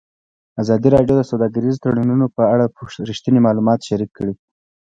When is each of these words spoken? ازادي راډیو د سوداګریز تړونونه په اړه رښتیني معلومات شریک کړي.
ازادي 0.61 0.89
راډیو 0.95 1.15
د 1.19 1.23
سوداګریز 1.31 1.75
تړونونه 1.83 2.25
په 2.37 2.43
اړه 2.53 2.65
رښتیني 3.09 3.39
معلومات 3.45 3.79
شریک 3.87 4.11
کړي. 4.17 4.33